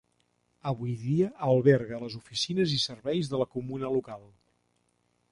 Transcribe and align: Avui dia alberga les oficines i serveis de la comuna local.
Avui 0.69 0.93
dia 1.01 1.25
alberga 1.47 1.99
les 2.03 2.15
oficines 2.19 2.73
i 2.77 2.81
serveis 2.85 3.29
de 3.33 3.41
la 3.43 3.47
comuna 3.57 3.93
local. 3.97 4.25